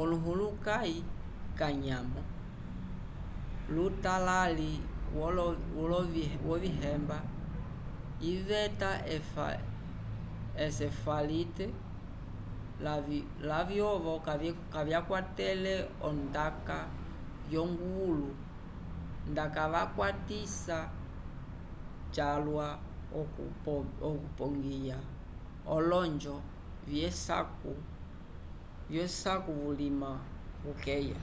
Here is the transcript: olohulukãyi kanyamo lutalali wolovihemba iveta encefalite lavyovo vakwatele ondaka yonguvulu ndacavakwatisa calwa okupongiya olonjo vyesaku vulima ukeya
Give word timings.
olohulukãyi 0.00 0.98
kanyamo 1.58 2.22
lutalali 3.74 4.72
wolovihemba 6.46 7.18
iveta 8.32 8.90
encefalite 10.64 11.66
lavyovo 13.50 14.12
vakwatele 14.92 15.74
ondaka 16.08 16.76
yonguvulu 17.54 18.28
ndacavakwatisa 19.30 20.78
calwa 22.14 22.68
okupongiya 24.10 24.98
olonjo 25.74 26.34
vyesaku 26.84 29.52
vulima 29.60 30.10
ukeya 30.70 31.20